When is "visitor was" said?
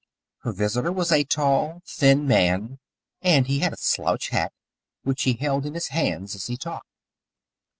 0.51-1.11